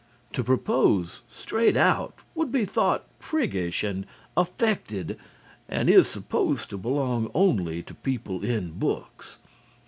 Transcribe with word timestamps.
To 0.33 0.43
propose 0.43 1.21
straight 1.29 1.77
out 1.77 2.21
would 2.33 2.51
be 2.51 2.65
thought 2.65 3.05
priggish 3.19 3.83
and 3.83 4.07
affected 4.35 5.15
and 5.69 5.91
is 5.91 6.07
supposed 6.07 6.71
to 6.71 6.77
belong 6.79 7.29
only 7.35 7.83
to 7.83 7.93
people 7.93 8.43
in 8.43 8.71
books. 8.71 9.37